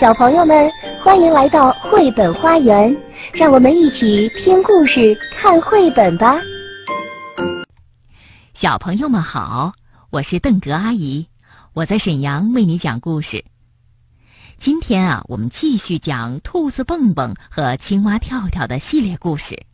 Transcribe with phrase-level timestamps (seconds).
[0.00, 0.72] 小朋友们，
[1.04, 2.96] 欢迎来到绘本花园，
[3.34, 6.40] 让我们一起听故事、看绘本吧。
[8.54, 9.74] 小朋友们好，
[10.08, 11.26] 我是邓格阿姨，
[11.74, 13.44] 我在沈阳为你讲故事。
[14.56, 19.66] 今天啊，我们继续讲兔子蹦蹦和青蛙跳跳的系列故事。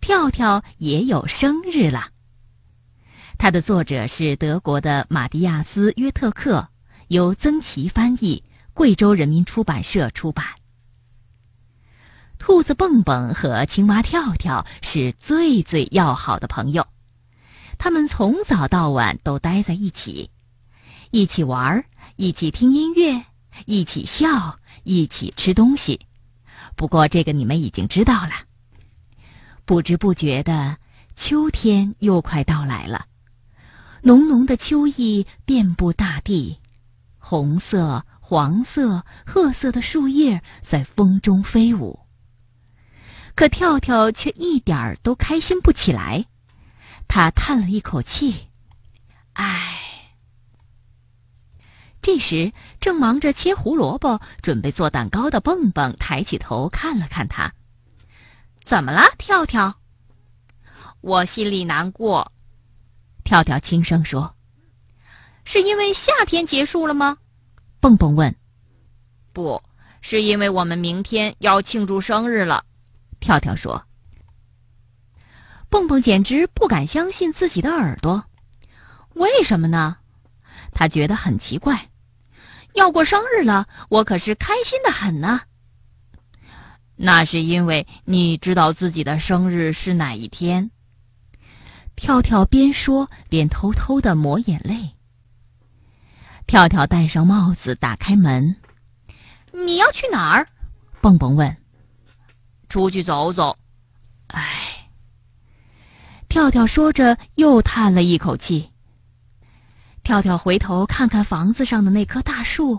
[0.00, 2.06] 跳跳也有生日了。
[3.36, 6.66] 它的作者是德国的马蒂亚斯·约特克，
[7.08, 8.42] 由曾琦翻译。
[8.74, 10.44] 贵州人民出版社出版。
[12.38, 16.86] 兔子蹦蹦和青蛙跳跳是最最要好的朋友，
[17.78, 20.30] 他们从早到晚都待在一起，
[21.12, 21.84] 一起玩，
[22.16, 23.24] 一起听音乐，
[23.66, 26.00] 一起笑，一起吃东西。
[26.74, 28.32] 不过这个你们已经知道了。
[29.64, 30.78] 不知不觉的，
[31.14, 33.06] 秋天又快到来了，
[34.02, 36.58] 浓浓的秋意遍布大地，
[37.18, 38.04] 红色。
[38.32, 42.00] 黄色、褐色的树叶在风中飞舞，
[43.34, 46.24] 可跳跳却一点儿都开心不起来。
[47.06, 48.48] 他叹了一口气
[49.36, 50.14] ：“唉。”
[52.00, 57.52] 这时，正忙着切胡萝卜、准备做蛋糕的蹦蹦抬起头看了看他
[58.64, 59.78] ：“怎么了，跳跳？”
[61.02, 62.32] 我心里难过。
[63.24, 64.34] 跳跳轻声说
[65.44, 67.18] ：“是因为夏天结束了吗？”
[67.82, 68.32] 蹦蹦问
[69.34, 69.60] ：“不
[70.02, 72.64] 是因为我们明天要庆祝生日了。”
[73.18, 73.84] 跳跳说。
[75.68, 78.24] 蹦蹦简直不敢相信自己的耳朵，
[79.14, 79.96] 为什么呢？
[80.70, 81.90] 他觉得很奇怪。
[82.74, 85.40] 要过生日了，我可是开心的很呢。
[86.94, 90.70] 那是因为你知道自己的生日是哪一天。
[91.96, 94.81] 跳跳边说边偷偷的抹眼泪。
[96.52, 98.54] 跳跳戴上帽子，打开门。
[99.52, 100.46] 你要去哪儿？
[101.00, 101.56] 蹦蹦问。
[102.68, 103.56] 出去走走。
[104.26, 104.90] 唉。
[106.28, 108.68] 跳跳说着，又叹了一口气。
[110.02, 112.78] 跳跳回头看看房子上的那棵大树，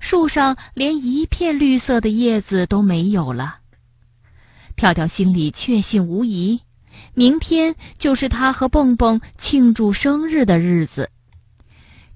[0.00, 3.58] 树上连一片绿色的叶子都没有了。
[4.76, 6.62] 跳跳心里确信无疑，
[7.12, 11.10] 明天就是他和蹦蹦庆祝生日的日子。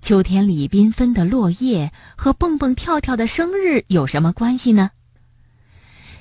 [0.04, 4.90] 秋天里缤纷的落叶和蹦蹦跳跳的生日有什么关系呢？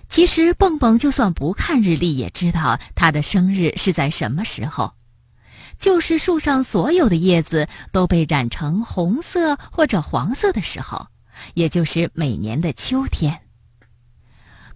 [0.08, 4.94] 其实蹦蹦就算不看日历，也知道他的生日是在什么时候，
[5.80, 11.06] 就是树上所有的叶子都被染成红色或者黄色的时候，
[11.54, 13.38] 也就是每年的秋天。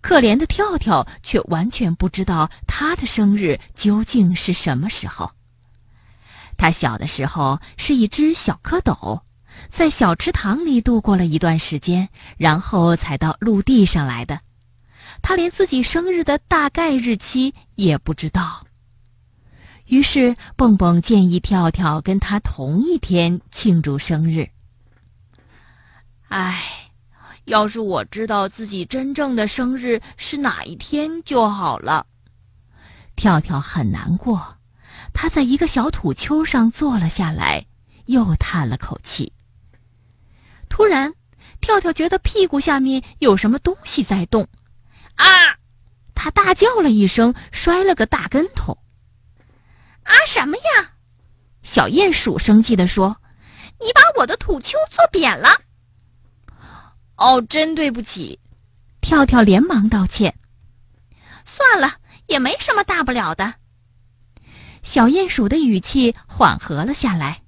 [0.02, 5.32] 可怜的跳跳却完全不知道他的生日究竟是什么时候。
[6.58, 9.22] 他小的时候是一只小蝌蚪，
[9.70, 14.42] 在小池塘里度过了一段时间，然后才到陆地上来的。
[15.22, 18.66] 他连自己生日的大概日期也不知道。
[19.86, 24.50] 于是，蹦蹦建议跳跳跟他同一天庆祝生日。
[26.28, 26.92] 唉，
[27.46, 32.06] 要是我知道自己真正的生日是哪一天就好了。
[33.16, 34.57] 跳跳很难过。
[35.14, 37.66] 他在一个小土丘上坐了下来，
[38.06, 39.34] 又叹了口气。
[40.70, 41.14] 突然，
[41.60, 44.48] 跳跳觉得屁股下面有什么东西在动，
[45.16, 45.58] 啊！
[46.14, 48.78] 他大叫了一声，摔了个大跟头。
[50.04, 50.14] 啊！
[50.28, 50.92] 什么呀？
[51.64, 53.22] 小鼹鼠生气地说
[53.80, 55.50] ：“你把我的土丘坐扁了。”
[57.18, 58.40] 哦，真对不起！
[59.02, 60.38] 跳跳连忙道歉。
[61.46, 61.96] 算了，
[62.28, 63.54] 也没什么大不了的。
[64.88, 67.42] 小鼹鼠的语气缓和了下来。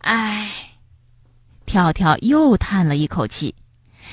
[0.00, 0.76] 唉，
[1.64, 3.54] 跳跳又叹了一口气，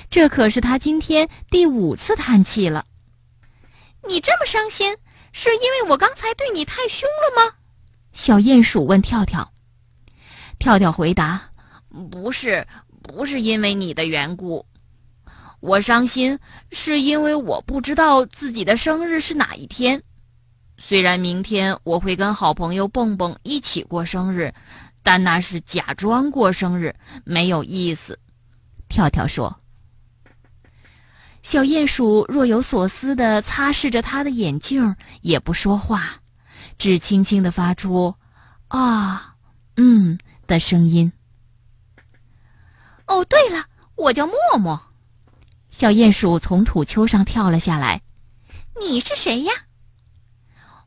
[0.10, 2.86] 这可是他今天第五次叹气了。
[4.08, 4.96] 你这么伤心，
[5.34, 7.56] 是因为我刚才对你太凶了吗？
[8.14, 9.52] 小鼹鼠问跳跳。
[10.60, 11.50] 跳跳回答
[12.10, 12.66] ：“不是，
[13.02, 14.66] 不是因为你的缘故，
[15.59, 16.40] 我伤心
[16.72, 20.02] 是因为我不知道自己的生日是哪一天。”
[20.85, 24.53] 虽然明天我会跟好朋友蹦蹦一起过生日，
[25.02, 26.94] 但那是假装过生日，
[27.24, 28.20] 没有意思。
[28.90, 29.62] 跳跳说。
[31.41, 36.18] 小鼹鼠若有所思地擦拭着他的眼镜，也不说话，
[36.78, 38.14] 只轻轻地发出
[38.68, 39.36] “啊，
[39.78, 41.09] 嗯”的声音。
[43.08, 43.66] 哦，对了，
[43.96, 44.78] 我叫默默。
[45.72, 48.02] 小鼹鼠从土丘上跳了下来。
[48.78, 49.53] 你是谁呀？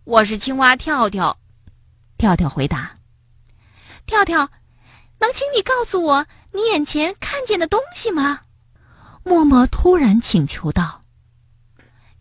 [0.06, 1.36] 我是青蛙跳跳，
[2.16, 2.94] 跳跳回答
[4.06, 4.48] ：“跳跳，
[5.18, 8.38] 能请你告诉我你眼前看见的东西吗？”
[9.24, 11.02] 默默突然请求道：“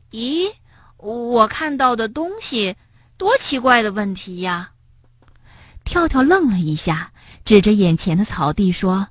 [0.10, 0.52] 咦，
[0.98, 2.76] 我看到的东西，
[3.18, 4.72] 多奇怪的问题呀！”
[5.86, 7.14] 跳跳愣了一下，
[7.46, 9.08] 指着眼前的草地说：“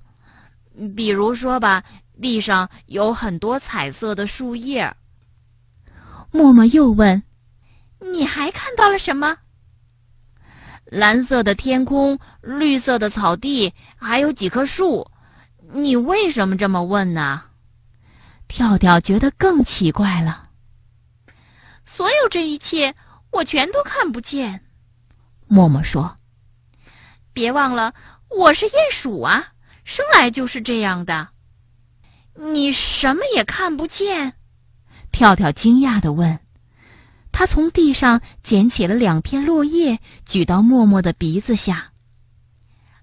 [0.96, 1.84] 比如说吧，
[2.20, 4.92] 地上有很多彩色的树叶。”
[6.32, 7.22] 默默又问
[8.12, 9.38] ：“你还看到了什么？”
[10.86, 15.10] 蓝色的天空，绿色的草地，还有几棵树。
[15.72, 17.44] 你为什么这么问呢？
[18.46, 20.42] 跳跳觉得更奇怪了。
[21.84, 22.94] 所有这一切，
[23.30, 24.64] 我全都看不见。
[25.46, 26.18] 默默说
[27.32, 27.94] ：“别忘了，
[28.28, 29.52] 我是鼹鼠啊，
[29.84, 31.28] 生来就是这样的。
[32.34, 34.34] 你什么也看不见。”
[35.10, 36.38] 跳跳惊讶地问
[37.36, 41.90] ：“他从地上捡起了两片落叶，举到默默的鼻子下。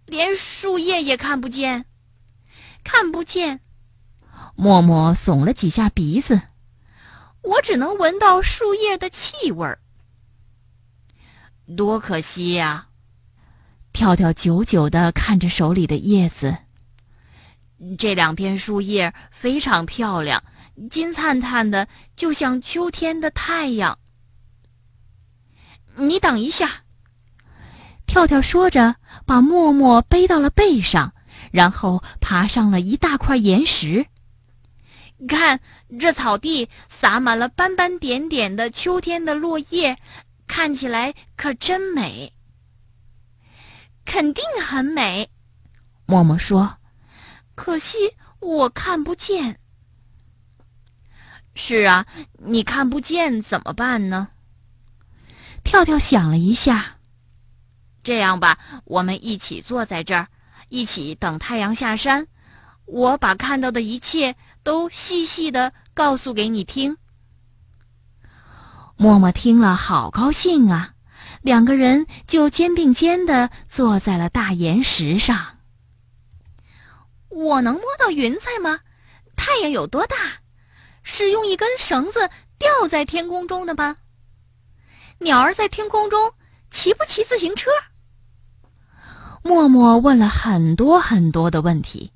[0.05, 1.83] 连树叶也看不见，
[2.81, 3.59] 看不见。”
[4.55, 6.41] 默默耸了几下鼻子，
[7.41, 9.79] 我只能闻到树叶的气味儿。
[11.75, 12.87] 多可惜呀！
[13.91, 16.57] 跳跳久久的看着手里的叶子，
[17.97, 20.41] 这两片树叶非常漂亮。
[20.89, 21.85] 金灿灿的，
[22.15, 23.99] 就像秋天的太阳。
[25.95, 26.83] 你等一下，
[28.07, 28.95] 跳跳说着，
[29.25, 31.13] 把默默背到了背上，
[31.51, 34.05] 然后爬上了一大块岩石。
[35.27, 35.59] 看，
[35.99, 39.97] 这草地洒满了斑斑点点的秋天的落叶，
[40.47, 42.33] 看起来可真美。
[44.03, 45.29] 肯定很美，
[46.05, 46.77] 默默说。
[47.53, 47.97] 可惜
[48.39, 49.59] 我看不见。
[51.53, 52.07] 是啊，
[52.39, 54.29] 你看不见怎么办呢？
[55.63, 56.97] 跳跳想了一下，
[58.03, 60.27] 这样吧，我们一起坐在这儿，
[60.69, 62.27] 一起等太阳下山。
[62.85, 66.97] 我把看到的一切都细细的告诉给你听。
[68.97, 70.93] 默默听了，好高兴啊！
[71.41, 75.57] 两个人就肩并肩的坐在了大岩石上。
[77.29, 78.81] 我能摸到云彩吗？
[79.35, 80.15] 太阳有多大？
[81.03, 82.29] 是用一根绳子
[82.59, 83.97] 吊在天空中的吗？
[85.23, 86.33] 鸟儿在天空中
[86.71, 87.69] 骑不骑自行车？
[89.43, 92.11] 默默问了很多很多的问题。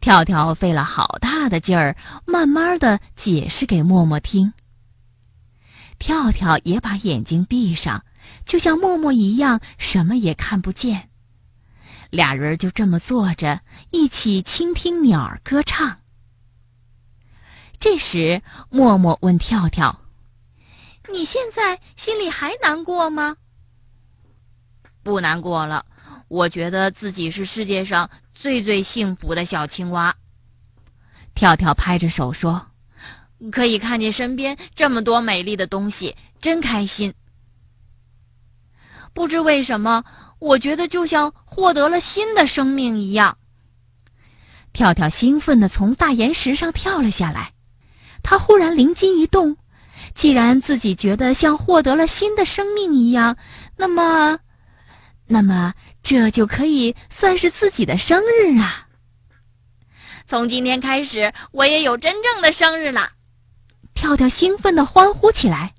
[0.00, 1.96] 跳跳费了好大的劲儿，
[2.26, 4.52] 慢慢的解释给默默听。
[6.00, 8.04] 跳跳也把眼睛闭上，
[8.44, 11.10] 就像默默一样，什么也看不见。
[12.10, 13.60] 俩人就这么坐着，
[13.90, 16.00] 一起倾听鸟儿歌唱。
[17.78, 20.00] 这时，默默问跳跳
[21.10, 23.36] ：“你现在心里还难过吗
[25.02, 25.84] ？”“不难过了，
[26.28, 30.14] 我觉得自己是世界上最最幸福的小青蛙。”
[31.34, 32.68] 跳跳拍着手说
[33.50, 37.12] ：“可以看见身边这么多美丽的东西，真开心。”
[39.12, 40.04] 不知为什么，
[40.38, 43.38] 我觉得就像获得了新的生命一样。
[44.72, 47.52] 跳跳兴奋地从大岩石上跳了下来。
[48.24, 49.56] 他忽然灵机一动，
[50.14, 53.36] 既然自己觉得像获得了新的生命一样，
[53.76, 54.38] 那么，
[55.26, 55.72] 那么
[56.02, 58.88] 这就可以算是自己的生日啊！
[60.26, 63.08] 从今天开始，我也有真正的生日了！
[63.94, 65.72] 跳跳兴奋地欢呼起来。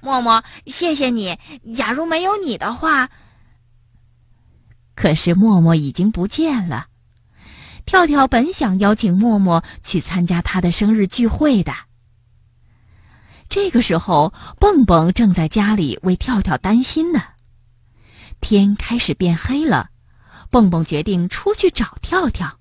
[0.00, 1.38] 默默，谢谢你！
[1.74, 3.08] 假如没有你的话，
[4.94, 6.86] 可是默默已经不见了。
[7.86, 11.72] 跳跳本想邀请默默去参加他的生日聚会的。
[13.48, 17.22] 这个时候，蹦蹦正在家里为跳跳担心呢。
[18.40, 19.90] 天开始变黑了，
[20.50, 22.58] 蹦蹦决定出去找跳跳。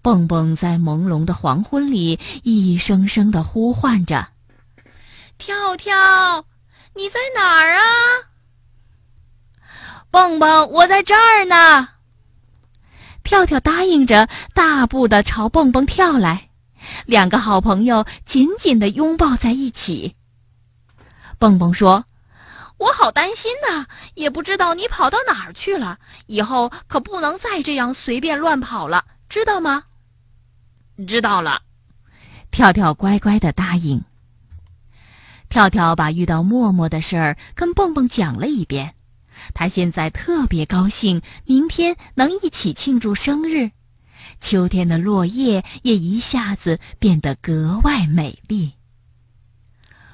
[0.00, 4.28] 蹦蹦在朦胧的黄昏里一声声的呼唤着
[5.38, 6.46] ：“跳跳，
[6.94, 7.82] 你在哪儿啊
[10.10, 11.88] ？”“蹦蹦，我在这儿呢。”
[13.22, 16.48] 跳跳答应着，大步的朝蹦蹦跳来，
[17.06, 20.14] 两个好朋友紧紧的拥抱在一起。
[21.38, 22.04] 蹦蹦说
[22.78, 25.98] ：“我好担心呐，也不知道你跑到哪儿去了。
[26.26, 29.84] 以后可不能再这样随便乱跑了，知道吗
[31.06, 31.62] ？”“知道了。”
[32.52, 34.04] 跳跳乖乖的答应。
[35.48, 38.94] 跳跳把遇到默默的事儿跟蹦蹦讲了一遍。
[39.54, 43.70] 他现在特别高兴，明天能一起庆祝生日。
[44.42, 48.72] 秋天的落叶也一下子变得格外美丽。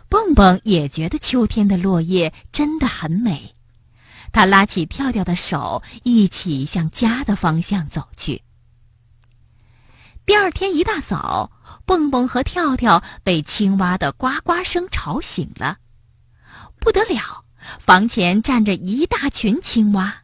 [0.09, 3.53] 蹦蹦也觉得秋天的落叶真的很美，
[4.31, 8.43] 他拉起跳跳的手，一起向家的方向走去。
[10.25, 11.51] 第二天一大早，
[11.87, 15.79] 蹦蹦和跳跳被青蛙的呱呱声吵醒了。
[16.79, 17.45] 不得了，
[17.81, 20.23] 房前站着一大群青蛙，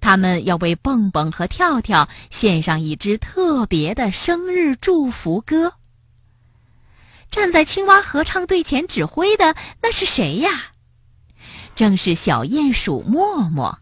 [0.00, 5.74] 他们要为蹦蹦和跳跳献上一支特别的生日祝福歌。
[7.30, 10.50] 站在青蛙合唱队前指挥的那是谁呀？
[11.74, 13.78] 正是小鼹鼠默默。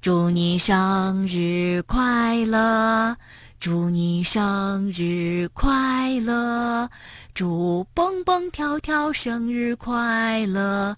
[0.00, 3.16] 祝你生日快乐！
[3.58, 6.88] 祝你生日快乐！
[7.34, 10.96] 祝蹦蹦跳跳生日快乐！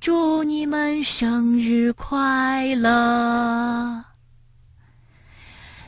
[0.00, 4.02] 祝你们生日快乐！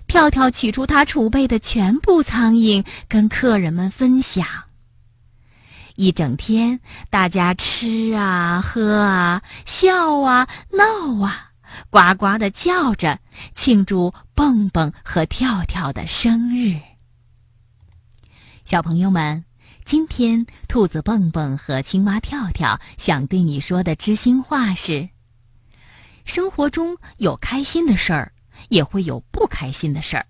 [0.06, 4.46] 跳跳取出他储备的全部苍蝇，跟客人们分享。
[5.94, 6.78] 一整天，
[7.08, 11.52] 大家吃啊，喝啊，笑啊，闹啊。
[11.88, 13.18] 呱呱的叫着，
[13.54, 16.78] 庆祝蹦蹦和跳跳的生日。
[18.66, 19.42] 小朋友们，
[19.92, 25.10] 今天兔子蹦蹦和青蛙跳跳想对你说的知心话是：
[26.24, 28.32] 生活中有开心的事儿，
[28.70, 30.24] 也会有不开心的事儿，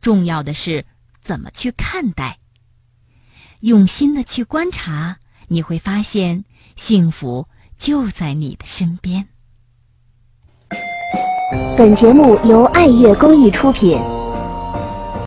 [0.00, 0.86] 重要的是
[1.20, 2.38] 怎么去看待。
[3.58, 5.16] 用心的去观察，
[5.48, 6.44] 你会发现
[6.76, 9.26] 幸福就在你的身边。
[11.76, 13.98] 本节目由爱乐公益出品。